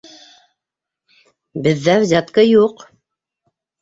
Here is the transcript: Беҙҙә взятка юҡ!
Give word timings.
Беҙҙә 1.67 1.95
взятка 2.05 2.47
юҡ! 2.49 2.83